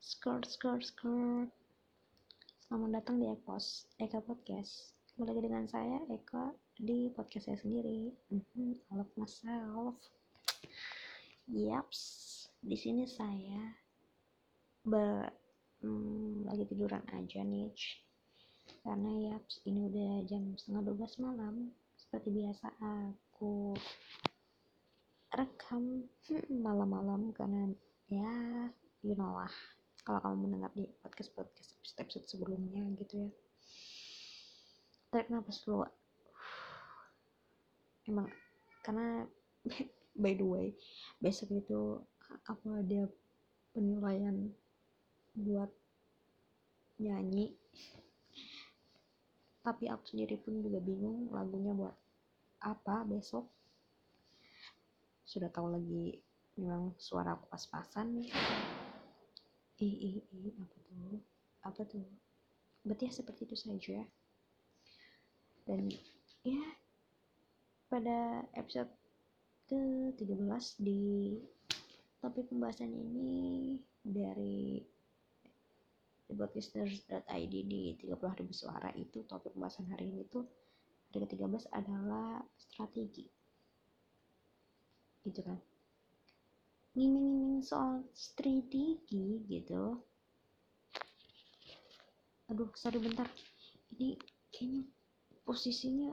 Skirt, 0.00 0.48
skirt, 0.48 0.80
skirt. 0.80 1.52
Selamat 2.64 3.04
datang 3.04 3.20
di 3.20 3.28
Ekos, 3.28 3.84
Eka 4.00 4.24
Podcast. 4.24 4.96
Kembali 5.12 5.28
lagi 5.28 5.42
dengan 5.44 5.68
saya, 5.68 6.00
Eka, 6.08 6.56
di 6.80 7.12
podcast 7.12 7.52
saya 7.52 7.60
sendiri. 7.60 8.08
Mm-hmm, 8.32 8.80
I 8.80 8.92
love 8.96 9.12
myself. 9.20 10.00
Yaps, 11.52 12.00
di 12.64 12.80
sini 12.80 13.04
saya 13.04 13.76
ber, 14.88 15.28
hmm, 15.84 16.48
lagi 16.48 16.64
tiduran 16.64 17.04
aja 17.12 17.44
nih. 17.44 17.68
Karena 18.80 19.36
yaps, 19.36 19.60
ini 19.68 19.84
udah 19.84 20.24
jam 20.24 20.56
setengah 20.56 20.96
12 20.96 21.28
malam. 21.28 21.76
Seperti 22.00 22.32
biasa 22.32 22.72
aku 22.80 23.76
rekam 25.36 26.08
hmm, 26.32 26.56
malam-malam 26.56 27.36
karena 27.36 27.68
ya 28.08 28.32
you 29.04 29.14
know 29.14 29.36
lah 29.36 29.52
kalau 30.10 30.26
kamu 30.26 30.50
mendengar 30.50 30.74
di 30.74 30.90
podcast 31.06 31.30
podcast 31.38 31.70
episode, 31.78 32.02
episode 32.02 32.26
sebelumnya 32.26 32.82
gitu 32.98 33.14
ya. 33.14 33.30
Tarik 35.14 35.30
nafas 35.30 35.62
dulu 35.62 35.86
emang 38.10 38.26
karena 38.82 39.22
by 40.26 40.34
the 40.34 40.42
way 40.42 40.74
besok 41.22 41.54
itu 41.54 42.02
aku 42.42 42.74
ada 42.74 43.06
penilaian 43.70 44.50
buat 45.38 45.70
nyanyi. 46.98 47.54
Tapi 49.62 49.94
aku 49.94 50.10
sendiri 50.10 50.42
pun 50.42 50.58
juga 50.58 50.82
bingung 50.82 51.30
lagunya 51.30 51.70
buat 51.70 51.94
apa 52.66 53.06
besok. 53.06 53.46
Sudah 55.22 55.54
tahu 55.54 55.70
lagi 55.70 56.18
memang 56.58 56.98
suara 56.98 57.38
aku 57.38 57.46
pas-pasan 57.46 58.18
nih 58.18 58.34
ih 59.80 59.96
ih 59.96 60.16
ih 60.20 60.54
apa 60.60 60.76
tuh? 60.84 61.20
Apa 61.64 61.82
tuh? 61.88 62.04
Berarti 62.84 63.08
ya 63.08 63.12
seperti 63.12 63.48
itu 63.48 63.56
saja. 63.56 63.98
Dan 65.64 65.88
ya 66.44 66.60
pada 67.88 68.44
episode 68.56 68.92
ke 69.66 69.80
13 70.20 70.84
di 70.84 71.36
topik 72.20 72.52
pembahasan 72.52 72.92
ini 72.92 73.80
dari 74.04 74.84
thebotlisteners.id 76.28 77.54
di 77.64 77.96
30.000 77.96 78.16
suara 78.52 78.92
itu 78.94 79.24
topik 79.24 79.56
pembahasan 79.56 79.88
hari 79.88 80.12
ini 80.12 80.28
tuh 80.28 80.44
hari 81.10 81.26
ke-13 81.26 81.72
adalah 81.74 82.44
strategi. 82.54 83.26
Gitu 85.24 85.40
kan 85.42 85.69
ngiming-ngiming 87.00 87.64
soal 87.64 88.04
strategi 88.12 89.40
gitu. 89.48 89.96
Aduh 92.52 92.68
sorry 92.76 93.00
bentar. 93.00 93.24
Ini 93.96 94.20
kayaknya 94.52 94.84
posisinya 95.48 96.12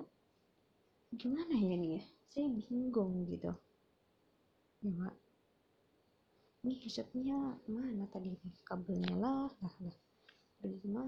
gimana 1.11 1.59
ya 1.59 1.75
nih 1.75 1.99
ya? 1.99 2.03
Saya 2.31 2.47
bingung 2.55 3.27
gitu. 3.27 3.51
Ya 4.79 5.11
ini 6.63 6.79
headsetnya 6.79 7.59
mana 7.67 8.07
tadi? 8.07 8.31
Kabelnya 8.63 9.11
lah 9.19 9.51
lah 9.59 9.75
lah. 9.83 9.97
Oh 10.63 10.71
dia 10.71 11.03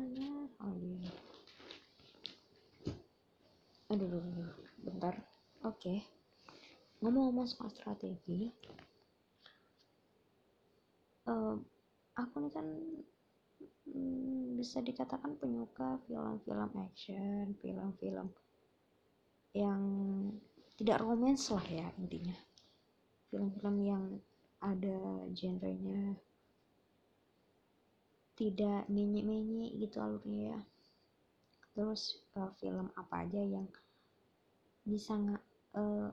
aduh, 3.95 4.05
aduh, 4.11 4.21
aduh. 4.27 4.51
bentar. 4.83 5.15
Oke. 5.63 5.79
Okay. 5.79 5.97
ngomong-ngomong 6.99 7.47
soal 7.47 7.71
strategi 7.71 8.51
uh, 11.29 11.55
aku 12.17 12.35
nih 12.38 12.38
kan 12.51 12.67
hmm, 13.89 14.57
bisa 14.59 14.83
dikatakan 14.83 15.39
penyuka 15.39 16.01
film-film 16.05 16.71
action, 16.83 17.55
film-film 17.63 18.27
yang 19.55 19.81
tidak 20.77 21.01
romance 21.01 21.49
lah 21.49 21.65
ya 21.65 21.87
intinya. 21.97 22.35
Film-film 23.29 23.75
yang 23.85 24.03
ada 24.59 24.99
genrenya 25.31 26.17
tidak 28.39 28.87
menye-menye 28.87 29.75
gitu 29.79 29.99
alurnya 29.99 30.55
ya. 30.55 30.59
Terus 31.75 32.19
uh, 32.39 32.51
film 32.59 32.87
apa 32.95 33.27
aja 33.27 33.39
yang 33.43 33.67
bisa 34.87 35.13
nggak 35.13 35.43
uh, 35.75 36.09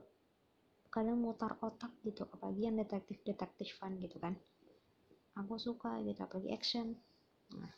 kadang 0.91 1.19
mutar 1.19 1.55
otak 1.61 1.91
gitu 2.01 2.25
apalagi 2.25 2.67
yang 2.67 2.77
detektif 2.79 3.21
detektif 3.21 3.69
fun 3.77 3.97
gitu 4.01 4.17
kan 4.17 4.33
aku 5.37 5.61
suka 5.61 6.01
gitu 6.01 6.17
apalagi 6.17 6.49
action. 6.49 6.97
Nah. 7.53 7.73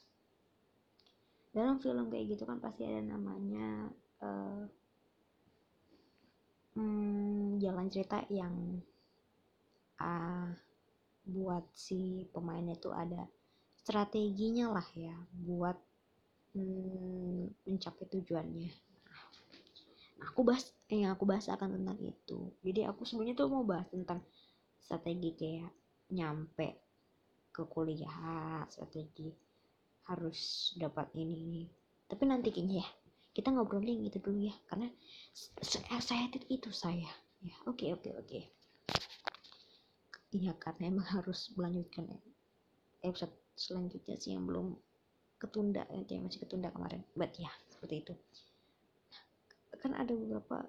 Dalam 1.50 1.82
film 1.82 2.08
kayak 2.08 2.38
gitu 2.38 2.44
kan 2.46 2.62
pasti 2.62 2.86
ada 2.86 3.02
namanya 3.04 3.90
uh, 4.22 4.64
hmm, 6.78 7.58
jalan 7.60 7.90
cerita 7.90 8.22
yang 8.30 8.80
uh, 10.00 10.48
buat 11.30 11.66
si 11.74 12.26
pemainnya 12.32 12.78
itu 12.78 12.90
ada 12.94 13.26
strateginya 13.82 14.78
lah 14.78 14.88
ya 14.94 15.16
buat 15.34 15.78
hmm, 16.54 17.66
mencapai 17.66 18.06
tujuannya. 18.14 18.72
Nah, 20.20 20.28
aku 20.30 20.42
bahas 20.46 20.70
yang 20.90 21.14
aku 21.18 21.26
bahas 21.26 21.50
akan 21.50 21.82
tentang 21.82 22.00
itu. 22.02 22.54
Jadi 22.62 22.86
aku 22.86 23.04
sebenarnya 23.10 23.36
tuh 23.42 23.50
mau 23.50 23.66
bahas 23.66 23.90
tentang 23.90 24.22
strategi 24.80 25.34
kayak 25.34 25.72
nyampe 26.14 26.89
ke 27.50 27.66
kuliah 27.66 28.64
strategi 28.70 29.30
harus 30.10 30.74
dapat 30.78 31.14
ini 31.14 31.36
ini. 31.46 31.64
Tapi 32.10 32.24
nanti 32.26 32.50
kayaknya 32.50 32.82
ya 32.82 32.90
kita 33.34 33.54
ngobrolin 33.54 34.02
gitu 34.10 34.18
dulu 34.20 34.50
ya 34.50 34.56
karena 34.66 34.90
saya 36.02 36.26
itu 36.34 36.40
itu 36.50 36.70
saya. 36.74 37.10
Ya 37.46 37.56
oke 37.70 37.86
okay, 37.86 37.90
oke 37.94 38.10
okay, 38.10 38.14
oke. 38.18 38.28
Okay. 38.28 38.44
iya 40.30 40.54
karena 40.58 40.94
emang 40.94 41.08
harus 41.10 41.50
melanjutkan 41.58 42.06
episode 43.02 43.34
selanjutnya 43.58 44.14
sih 44.22 44.38
yang 44.38 44.46
belum 44.46 44.78
ketunda 45.40 45.86
yang 46.10 46.26
masih 46.26 46.42
ketunda 46.42 46.74
kemarin. 46.74 47.06
But 47.14 47.38
ya 47.38 47.50
seperti 47.70 48.06
itu. 48.06 48.14
Kan 49.80 49.96
ada 49.96 50.12
beberapa 50.12 50.68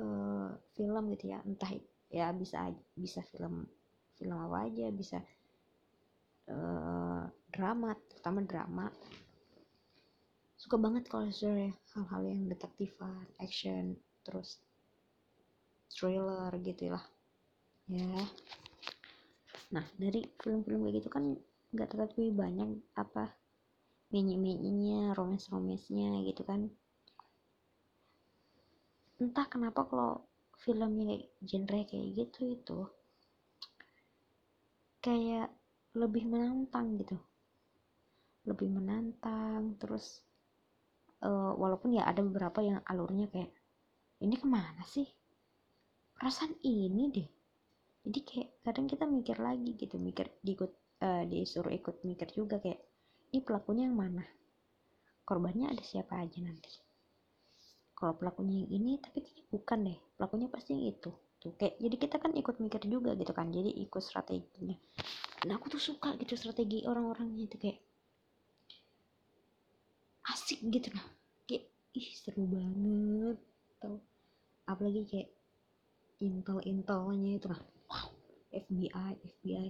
uh, 0.00 0.50
film 0.74 1.04
gitu 1.14 1.30
ya 1.30 1.38
entah 1.46 1.70
ya 2.10 2.30
bisa 2.34 2.70
bisa 2.98 3.20
film 3.30 3.66
film 4.18 4.38
apa 4.38 4.70
aja 4.70 4.90
bisa 4.90 5.18
uh, 6.50 7.24
drama 7.52 7.94
terutama 8.10 8.40
drama. 8.44 8.86
Suka 10.56 10.80
banget 10.80 11.08
kalau 11.12 11.28
ya 11.28 11.70
hal-hal 11.94 12.22
yang 12.24 12.48
detektifan 12.48 13.28
action 13.36 14.00
terus 14.24 14.58
thriller 15.92 16.50
gitu 16.64 16.90
lah. 16.92 17.04
Ya. 17.86 18.08
Nah 19.70 19.84
dari 20.00 20.24
film-film 20.40 20.88
kayak 20.88 20.94
gitu 21.04 21.08
kan 21.12 21.24
nggak 21.74 21.88
tetapi 21.90 22.32
banyak 22.32 22.80
apa 22.96 23.34
menye-menyenya 24.14 25.12
romance-romance-nya 25.12 26.22
gitu 26.26 26.42
kan. 26.46 26.70
Entah 29.20 29.46
kenapa 29.46 29.84
kalau 29.86 30.24
filmnya 30.64 31.20
genre 31.44 31.80
kayak 31.84 32.08
gitu 32.16 32.56
itu 32.56 32.78
kayak 35.04 35.52
lebih 35.94 36.26
menantang 36.26 36.98
gitu. 36.98 37.16
Lebih 38.44 38.68
menantang 38.70 39.78
terus 39.78 40.20
uh, 41.22 41.54
walaupun 41.54 41.94
ya 41.96 42.04
ada 42.04 42.20
beberapa 42.20 42.60
yang 42.60 42.82
alurnya 42.84 43.30
kayak 43.30 43.50
ini 44.20 44.34
ke 44.34 44.46
mana 44.46 44.82
sih? 44.84 45.06
Perasaan 46.14 46.58
ini 46.66 47.04
deh. 47.10 47.28
Jadi 48.04 48.20
kayak 48.20 48.48
kadang 48.66 48.86
kita 48.90 49.04
mikir 49.08 49.40
lagi 49.40 49.78
gitu 49.78 49.96
mikir 49.96 50.28
diikut 50.44 50.72
uh, 51.00 51.24
disuruh 51.24 51.72
ikut 51.72 52.04
mikir 52.04 52.28
juga 52.34 52.60
kayak 52.60 52.82
ini 53.32 53.40
pelakunya 53.40 53.88
yang 53.88 53.96
mana? 53.96 54.24
Korbannya 55.24 55.72
ada 55.72 55.80
siapa 55.80 56.20
aja 56.20 56.38
nanti? 56.44 56.68
Kalau 57.94 58.18
pelakunya 58.18 58.66
yang 58.66 58.70
ini 58.82 58.92
tapi 59.00 59.24
kayaknya 59.24 59.44
bukan 59.48 59.78
deh 59.88 59.98
pelakunya 60.18 60.46
pasti 60.50 60.70
yang 60.76 60.84
itu 60.90 61.10
tuh 61.44 61.52
kayak 61.60 61.76
jadi 61.76 61.96
kita 62.00 62.16
kan 62.16 62.32
ikut 62.32 62.56
mikir 62.56 62.80
juga 62.88 63.12
gitu 63.12 63.36
kan 63.36 63.52
jadi 63.52 63.68
ikut 63.68 64.00
strateginya. 64.00 64.80
Nah 65.44 65.60
aku 65.60 65.68
tuh 65.76 65.82
suka 65.82 66.16
gitu 66.16 66.40
strategi 66.40 66.88
orang-orangnya 66.88 67.44
itu 67.44 67.56
kayak 67.60 67.78
asik 70.32 70.64
gitu 70.72 70.88
lah 70.96 71.04
kayak 71.44 71.68
ih 71.92 72.08
seru 72.16 72.48
banget 72.48 73.36
tau. 73.76 74.00
Apalagi 74.64 75.04
kayak 75.04 75.28
intel 76.24 76.64
intelnya 76.64 77.36
itu 77.36 77.46
lah 77.52 77.60
wow 77.92 78.08
FBI 78.48 79.20
FBI 79.20 79.68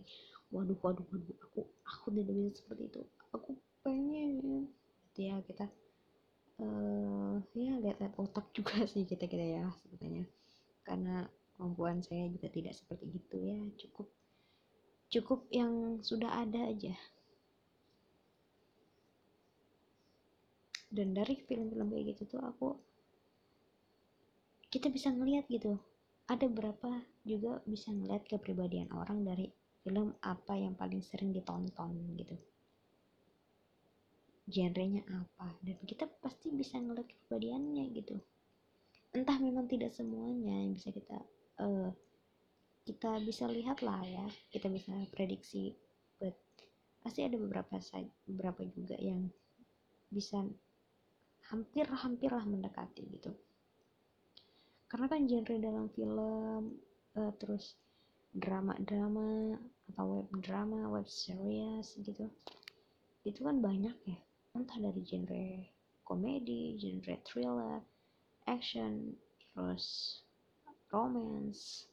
waduh 0.55 0.79
waduh 0.79 1.03
waduh 1.11 1.37
aku 1.43 1.67
aku 1.83 2.07
tidak 2.15 2.35
bisa 2.39 2.63
seperti 2.63 2.83
itu. 2.87 3.03
Aku 3.35 3.59
pengen 3.83 4.71
gitu 5.11 5.21
ya 5.27 5.43
kita 5.43 5.67
uh, 6.63 7.37
ya 7.55 7.75
lihat-lihat 7.83 8.15
otak 8.15 8.47
juga 8.57 8.87
sih 8.87 9.03
kita 9.03 9.27
kita 9.27 9.43
ya 9.43 9.67
sebetulnya 9.83 10.25
karena 10.85 11.27
kemampuan 11.55 12.03
saya 12.03 12.27
juga 12.31 12.51
tidak 12.51 12.75
seperti 12.75 13.07
itu 13.15 13.37
ya. 13.41 13.59
Cukup 13.79 14.07
cukup 15.15 15.41
yang 15.55 16.03
sudah 16.03 16.43
ada 16.43 16.67
aja. 16.67 16.95
Dan 20.95 21.11
dari 21.11 21.35
film-film 21.43 21.91
kayak 21.91 22.15
gitu 22.15 22.39
tuh 22.39 22.43
aku 22.43 22.79
kita 24.71 24.91
bisa 24.91 25.11
ngelihat 25.15 25.47
gitu. 25.47 25.79
Ada 26.27 26.51
berapa 26.51 27.03
juga 27.23 27.63
bisa 27.63 27.95
ngelihat 27.95 28.27
kepribadian 28.27 28.91
orang 28.91 29.23
dari 29.23 29.51
film 29.87 30.17
apa 30.25 30.59
yang 30.59 30.75
paling 30.75 30.99
sering 31.03 31.31
ditonton 31.31 31.95
gitu. 32.19 32.35
Genrenya 34.51 35.07
apa. 35.11 35.55
Dan 35.63 35.79
kita 35.87 36.11
pasti 36.19 36.51
bisa 36.51 36.79
ngelihat 36.79 37.07
kepribadiannya 37.07 37.85
gitu. 37.95 38.19
Entah 39.15 39.39
memang 39.39 39.71
tidak 39.71 39.95
semuanya 39.95 40.59
yang 40.59 40.75
bisa 40.75 40.91
kita 40.91 41.23
uh, 41.61 41.91
kita 42.85 43.17
bisa 43.25 43.49
lihat 43.49 43.81
lah 43.81 44.01
ya 44.05 44.27
kita 44.53 44.69
bisa 44.69 44.93
prediksi 45.13 45.73
but 46.21 46.37
pasti 47.05 47.25
ada 47.25 47.37
beberapa 47.37 47.77
beberapa 48.29 48.63
juga 48.73 48.97
yang 48.97 49.29
bisa 50.09 50.41
hampir-hampir 51.53 52.33
lah 52.33 52.45
mendekati 52.49 53.05
gitu. 53.13 53.33
Karena 54.89 55.07
kan 55.11 55.27
genre 55.27 55.57
dalam 55.59 55.87
film 55.93 56.21
uh, 57.19 57.33
terus 57.37 57.77
drama-drama 58.35 59.59
atau 59.93 60.05
web 60.25 60.31
drama, 60.41 60.89
web 60.89 61.07
series 61.07 61.99
gitu 62.01 62.31
itu 63.25 63.41
kan 63.41 63.61
banyak 63.61 63.97
ya. 64.09 64.19
Entah 64.55 64.79
dari 64.79 65.03
genre 65.03 65.45
komedi, 66.07 66.79
genre 66.79 67.17
thriller, 67.27 67.81
action, 68.47 69.13
terus 69.53 70.21
romance, 70.95 71.91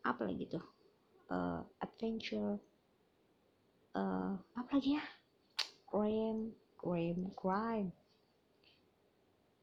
apa 0.00 0.24
lagi 0.24 0.48
tuh, 0.48 0.64
uh, 1.28 1.60
adventure, 1.84 2.56
uh, 3.92 4.32
apa 4.56 4.70
lagi 4.72 4.96
ya, 4.96 5.04
crime, 5.92 6.56
crime, 6.80 7.28
crime, 7.36 7.92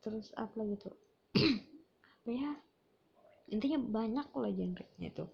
terus 0.05 0.29
apa 0.37 0.53
lagi 0.61 0.77
tuh, 0.77 0.95
apa 2.21 2.29
ya, 2.29 2.53
intinya 3.49 3.81
banyak 3.81 4.27
lah 4.29 4.51
genre-nya 4.53 5.09
tuh. 5.17 5.29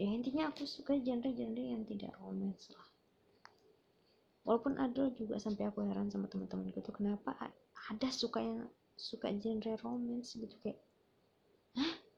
Ya 0.00 0.08
intinya 0.16 0.48
aku 0.48 0.64
suka 0.64 0.96
genre-genre 0.96 1.60
yang 1.60 1.84
tidak 1.84 2.16
romance 2.24 2.72
lah. 2.72 2.88
Walaupun 4.48 4.80
ada 4.80 5.12
juga 5.12 5.36
sampai 5.36 5.68
aku 5.68 5.84
heran 5.84 6.08
sama 6.08 6.24
teman-temanku 6.24 6.80
tuh 6.80 6.96
kenapa 6.96 7.36
ada 7.92 8.08
suka 8.08 8.40
yang 8.40 8.64
suka 8.96 9.28
genre 9.36 9.76
romance 9.84 10.36
gitu 10.40 10.56
kayak 10.64 10.80
hah 11.76 12.09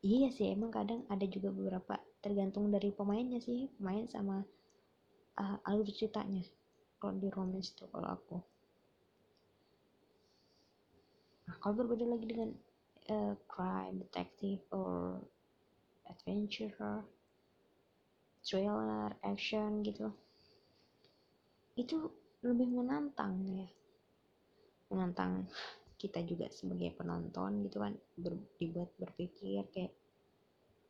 iya 0.00 0.32
sih 0.32 0.48
emang 0.48 0.72
kadang 0.72 1.04
ada 1.12 1.24
juga 1.28 1.52
beberapa 1.52 2.00
tergantung 2.24 2.72
dari 2.72 2.88
pemainnya 2.92 3.40
sih 3.40 3.68
pemain 3.76 4.08
sama 4.08 4.40
uh, 5.36 5.58
alur 5.68 5.88
ceritanya 5.88 6.44
kalau 7.00 7.16
di 7.16 7.28
romance 7.32 7.72
tuh 7.72 7.88
kalau 7.88 8.08
aku. 8.12 8.36
Nah 11.48 11.56
kalau 11.60 11.74
berbeda 11.84 12.04
lagi 12.04 12.26
dengan 12.28 12.50
uh, 13.08 13.34
crime 13.48 14.04
detective 14.04 14.60
or 14.72 15.20
adventure 16.08 17.04
thriller 18.40 19.12
action 19.20 19.84
gitu 19.84 20.12
itu 21.76 21.96
lebih 22.44 22.68
menantang 22.72 23.40
ya. 23.48 23.68
Menantang 24.92 25.48
kita 26.00 26.24
juga 26.24 26.48
sebagai 26.48 26.96
penonton 26.96 27.68
gitu 27.68 27.76
kan 27.76 27.92
ber, 28.16 28.40
dibuat 28.56 28.88
berpikir 28.96 29.68
kayak 29.68 29.92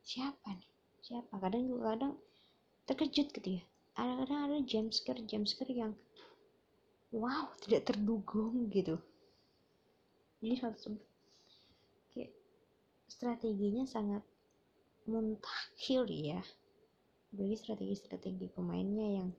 siapa 0.07 0.55
nih? 0.55 0.71
Siapa? 1.03 1.35
Kadang 1.35 1.67
juga 1.67 1.83
kadang 1.93 2.13
terkejut 2.87 3.27
gitu 3.35 3.49
ya. 3.59 3.63
Ada 3.99 4.23
kadang 4.23 4.39
ada 4.47 4.57
jumpscare 4.63 5.21
jumpscare 5.27 5.75
yang 5.75 5.93
wow 7.11 7.51
tidak 7.59 7.91
terdugong 7.91 8.71
gitu. 8.71 8.95
Jadi 10.39 10.55
suatu 10.55 10.95
strateginya 13.11 13.85
sangat 13.85 14.23
muntakhir 15.05 16.07
ya. 16.09 16.41
Bagi 17.31 17.55
strategi-strategi 17.59 18.49
pemainnya 18.49 19.07
yang 19.21 19.29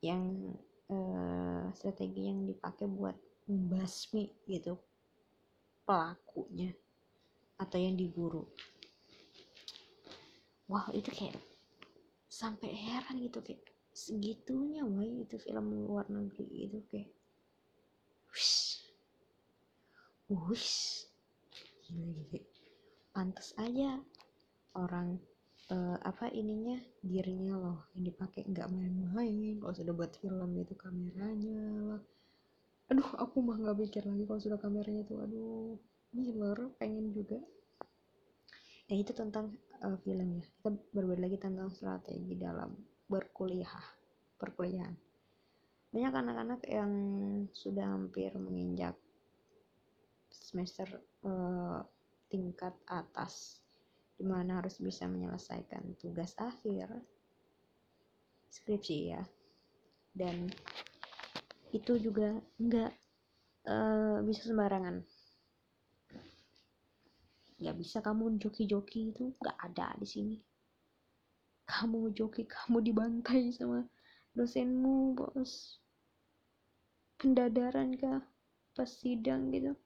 yang 0.00 0.24
uh, 0.88 1.70
strategi 1.76 2.28
yang 2.28 2.48
dipakai 2.48 2.88
buat 2.88 3.14
membasmi 3.50 4.30
gitu 4.46 4.78
pelakunya 5.82 6.70
atau 7.58 7.82
yang 7.82 7.98
diburu 7.98 8.46
wah 10.70 10.86
itu 10.94 11.10
kayak 11.10 11.34
sampai 12.30 12.70
heran 12.70 13.18
gitu 13.18 13.42
kayak 13.42 13.66
segitunya 13.90 14.86
wah 14.86 15.02
itu 15.02 15.34
film 15.42 15.90
luar 15.90 16.06
negeri 16.06 16.70
itu 16.70 16.78
kayak 16.86 17.10
wish 18.30 18.86
wish 20.30 21.10
gila 21.90 22.38
pantas 23.10 23.50
aja 23.58 23.98
orang 24.78 25.18
uh, 25.74 25.98
apa 26.06 26.30
ininya 26.30 26.78
dirinya 27.02 27.58
loh 27.58 27.78
yang 27.98 28.14
dipakai 28.14 28.46
nggak 28.46 28.70
main-main 28.70 29.58
kalau 29.58 29.74
sudah 29.74 29.90
buat 29.90 30.14
film 30.22 30.54
itu 30.54 30.78
kameranya 30.78 31.58
lah 31.90 32.02
aduh 32.90 33.10
aku 33.22 33.38
mah 33.38 33.54
nggak 33.54 33.78
pikir 33.86 34.02
lagi 34.02 34.26
kalau 34.26 34.40
sudah 34.42 34.58
kameranya 34.58 35.06
itu 35.06 35.14
aduh 35.14 35.78
ngiler 36.10 36.58
pengen 36.76 37.14
juga. 37.14 37.38
Ya 38.90 38.98
itu 38.98 39.14
tentang 39.14 39.54
uh, 39.86 39.94
film 40.02 40.42
ya. 40.42 40.42
Kita 40.42 40.68
berbeda 40.90 41.22
lagi 41.22 41.38
tentang 41.38 41.70
strategi 41.70 42.34
dalam 42.34 42.74
berkuliah 43.06 43.70
perkuliahan. 44.34 44.94
Banyak 45.94 46.14
anak-anak 46.14 46.60
yang 46.66 46.92
sudah 47.54 47.94
hampir 47.94 48.34
menginjak 48.34 48.98
semester 50.30 50.86
uh, 51.22 51.82
tingkat 52.30 52.74
atas 52.90 53.62
di 54.18 54.26
mana 54.26 54.58
harus 54.62 54.78
bisa 54.82 55.06
menyelesaikan 55.06 55.94
tugas 55.98 56.34
akhir 56.38 56.90
skripsi 58.50 58.98
ya. 59.14 59.22
Dan 60.10 60.50
itu 61.70 61.92
juga 62.02 62.34
nggak 62.58 62.92
uh, 63.70 64.18
bisa 64.26 64.42
sembarangan. 64.50 65.02
Nggak 67.60 67.76
bisa 67.76 67.98
kamu 68.00 68.40
joki-joki 68.40 69.14
itu 69.14 69.36
nggak 69.38 69.58
ada 69.60 69.94
di 70.00 70.06
sini. 70.08 70.36
Kamu 71.68 72.10
joki 72.10 72.48
kamu 72.48 72.82
dibantai 72.82 73.54
sama 73.54 73.86
dosenmu 74.34 75.14
bos. 75.14 75.78
Pendadaran 77.20 77.94
kah? 77.94 78.24
Pas 78.74 78.90
sidang 78.90 79.52
gitu. 79.54 79.76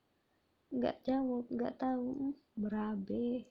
Nggak 0.72 1.04
jawab 1.04 1.44
nggak 1.50 1.76
tahu. 1.76 2.32
Berabe. 2.54 3.50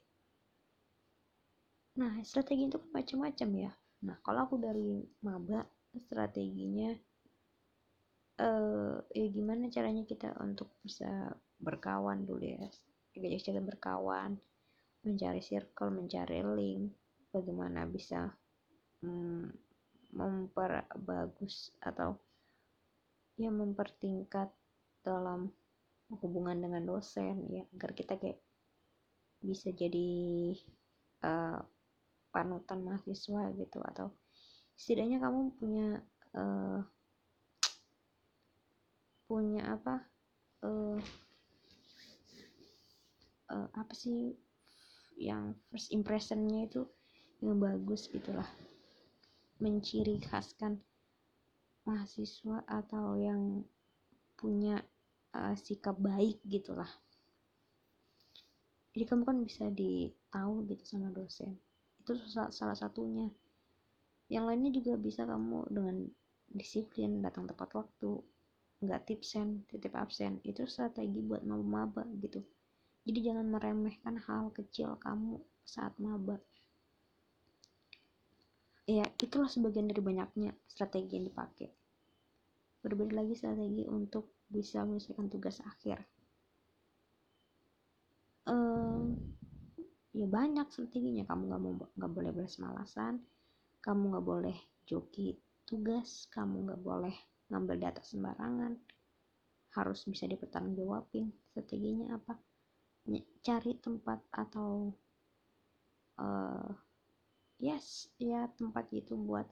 Nah 1.99 2.17
strategi 2.25 2.71
itu 2.71 2.79
kan 2.79 2.89
macam-macam 2.89 3.49
ya. 3.69 3.71
Nah 4.07 4.17
kalau 4.25 4.47
aku 4.49 4.55
dari 4.57 5.03
maba 5.21 5.67
strateginya 5.93 6.95
eh 8.39 8.97
ya 9.13 9.25
gimana 9.29 9.69
caranya 9.69 10.03
kita 10.09 10.33
untuk 10.41 10.73
bisa 10.81 11.33
berkawan 11.61 12.25
dulu 12.25 12.43
ya? 12.43 12.65
Diajak 13.13 13.53
cara 13.53 13.61
berkawan 13.61 14.31
mencari 15.03 15.41
circle 15.43 15.91
mencari 15.91 16.39
link 16.41 16.95
bagaimana 17.29 17.83
bisa 17.85 18.31
hmm, 19.03 19.51
memperbagus 20.15 21.75
atau 21.83 22.15
ya 23.35 23.49
mempertingkat 23.49 24.53
dalam 25.03 25.49
hubungan 26.21 26.61
dengan 26.61 26.85
dosen 26.85 27.49
ya 27.49 27.65
agar 27.73 27.91
kita 27.97 28.15
kayak 28.21 28.39
bisa 29.43 29.73
jadi 29.75 30.53
uh, 31.25 31.59
panutan 32.31 32.79
mahasiswa 32.85 33.51
gitu. 33.57 33.79
Atau 33.83 34.15
setidaknya 34.77 35.19
kamu 35.19 35.39
punya 35.57 35.87
uh, 36.37 36.79
punya 39.33 39.65
apa 39.65 39.97
uh, 40.61 41.01
uh, 43.49 43.67
apa 43.73 43.93
sih 43.97 44.37
yang 45.17 45.57
first 45.73 45.89
impressionnya 45.89 46.69
itu 46.69 46.85
yang 47.41 47.57
bagus 47.57 48.05
gitulah. 48.13 48.45
Menciri 49.57 50.21
khaskan 50.21 50.77
mahasiswa 51.81 52.61
atau 52.69 53.17
yang 53.17 53.65
punya 54.37 54.77
uh, 55.33 55.57
sikap 55.57 55.97
baik 55.97 56.37
gitulah. 56.45 56.93
Jadi 58.93 59.09
kamu 59.09 59.25
kan 59.25 59.37
bisa 59.41 59.65
ditahu 59.73 60.69
gitu 60.69 60.85
sama 60.85 61.09
dosen. 61.09 61.57
Itu 62.05 62.13
salah 62.29 62.77
satunya. 62.77 63.33
Yang 64.29 64.43
lainnya 64.45 64.71
juga 64.77 64.93
bisa 65.01 65.25
kamu 65.25 65.73
dengan 65.73 66.05
disiplin 66.53 67.17
datang 67.25 67.49
tepat 67.49 67.73
waktu 67.73 68.21
nggak 68.83 69.07
tipsen 69.07 69.63
titip 69.67 69.93
absen. 69.95 70.39
Itu 70.43 70.67
strategi 70.67 71.19
buat 71.23 71.41
maba-maba 71.43 72.03
gitu. 72.19 72.43
Jadi 73.03 73.19
jangan 73.19 73.47
meremehkan 73.51 74.15
hal 74.27 74.51
kecil 74.55 74.95
kamu 74.99 75.39
saat 75.63 75.95
maba. 75.99 76.39
Ya 78.83 79.07
itulah 79.19 79.47
sebagian 79.47 79.87
dari 79.87 80.03
banyaknya 80.03 80.51
strategi 80.67 81.15
yang 81.15 81.27
dipakai. 81.31 81.71
Berbeda 82.83 83.23
lagi 83.23 83.35
strategi 83.39 83.87
untuk 83.87 84.43
bisa 84.51 84.83
menyelesaikan 84.83 85.31
tugas 85.31 85.63
akhir. 85.63 86.03
Um, 88.43 89.15
ya 90.11 90.27
banyak 90.27 90.67
strateginya. 90.67 91.23
Kamu 91.23 91.47
nggak 91.47 91.61
mau 91.63 91.73
nggak 91.79 92.11
boleh 92.11 92.31
beres 92.35 92.59
malasan 92.59 93.23
kamu 93.83 94.15
nggak 94.15 94.25
boleh 94.25 94.57
joki 94.87 95.35
tugas 95.67 96.31
kamu 96.31 96.71
nggak 96.71 96.81
boleh 96.87 97.15
ngambil 97.53 97.77
data 97.77 98.01
sembarangan 98.01 98.73
harus 99.77 100.05
bisa 100.09 100.25
dipertanggungjawabin. 100.29 101.29
Strateginya 101.53 102.17
apa? 102.17 102.33
Cari 103.45 103.77
tempat 103.77 104.19
atau 104.33 104.89
uh, 106.17 106.69
yes 107.61 108.09
ya 108.17 108.49
tempat 108.57 108.89
itu 108.89 109.13
buat 109.13 109.45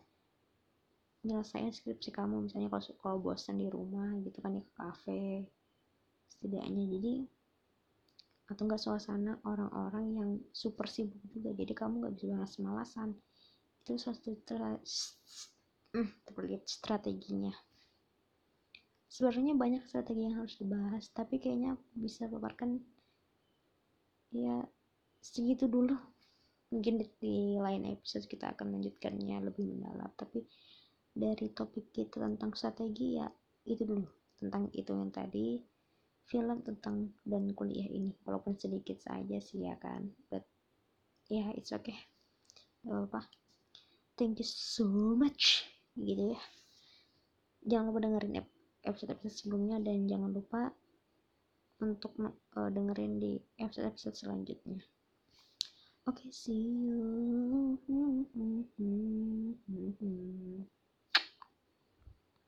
nyelesain 1.25 1.73
skripsi 1.73 2.09
kamu. 2.13 2.49
Misalnya 2.49 2.69
kalau 2.73 2.97
kalau 3.01 3.17
bosan 3.21 3.61
di 3.61 3.69
rumah 3.69 4.17
gitu 4.25 4.41
kan 4.41 4.57
ya 4.57 4.63
ke 4.65 4.73
kafe 4.73 5.21
setidaknya. 6.29 6.85
Jadi 6.97 7.13
atau 8.51 8.67
enggak 8.67 8.83
suasana 8.83 9.39
orang-orang 9.47 10.05
yang 10.11 10.29
super 10.53 10.85
sibuk 10.89 11.21
juga. 11.29 11.53
Jadi 11.53 11.73
kamu 11.73 11.93
nggak 12.05 12.13
bisa 12.17 12.33
malas 12.33 12.55
malasan. 12.57 13.09
Itu 13.81 13.97
suatu 13.97 14.37
hmm, 15.97 16.09
terlihat 16.29 16.63
strateginya 16.69 17.53
sebenarnya 19.11 19.59
banyak 19.59 19.83
strategi 19.91 20.23
yang 20.23 20.39
harus 20.39 20.55
dibahas 20.55 21.11
tapi 21.11 21.35
kayaknya 21.43 21.75
bisa 21.91 22.31
paparkan 22.31 22.79
ya 24.31 24.63
segitu 25.19 25.67
dulu. 25.67 25.99
Mungkin 26.71 27.03
di, 27.03 27.05
di 27.19 27.35
lain 27.59 27.83
episode 27.91 28.23
kita 28.31 28.55
akan 28.55 28.79
lanjutkannya 28.79 29.43
lebih 29.43 29.67
mendalam 29.67 30.07
tapi 30.15 30.47
dari 31.11 31.51
topik 31.51 31.91
kita 31.91 32.23
tentang 32.23 32.55
strategi 32.55 33.19
ya 33.19 33.27
itu 33.67 33.83
dulu. 33.83 34.07
Tentang 34.39 34.71
itu 34.71 34.95
yang 34.95 35.11
tadi 35.11 35.59
film 36.31 36.63
tentang 36.63 37.11
dan 37.27 37.51
kuliah 37.51 37.91
ini. 37.91 38.15
Walaupun 38.23 38.55
sedikit 38.55 38.95
saja 39.03 39.43
sih 39.43 39.67
ya 39.67 39.75
kan? 39.75 40.07
But 40.31 40.47
ya 41.27 41.51
yeah, 41.51 41.59
it's 41.59 41.75
okay. 41.75 41.99
Gak 42.87 42.95
apa-apa. 42.95 43.27
Thank 44.15 44.39
you 44.39 44.47
so 44.47 44.87
much. 45.19 45.67
Gitu 45.99 46.31
ya. 46.31 46.41
Jangan 47.67 47.91
lupa 47.91 47.99
dengerin 48.07 48.39
episode-episode 48.85 49.33
sebelumnya 49.33 49.77
dan 49.81 50.09
jangan 50.09 50.31
lupa 50.33 50.73
untuk 51.81 52.13
uh, 52.21 52.69
dengerin 52.69 53.17
di 53.17 53.41
episode-episode 53.57 54.15
selanjutnya. 54.17 54.81
Oke 56.09 56.25
okay, 56.25 56.29
see 56.33 56.65
you 56.73 57.77